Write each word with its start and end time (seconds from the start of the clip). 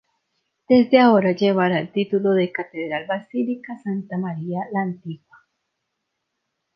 Desde 0.67 0.97
ahora 0.99 1.33
llevara 1.33 1.79
el 1.79 1.91
título 1.91 2.31
de 2.31 2.51
Catedral 2.51 3.05
Basílica 3.05 3.77
Santa 3.83 4.17
Maria 4.17 4.63
la 4.73 4.81
Antigua. 4.81 5.37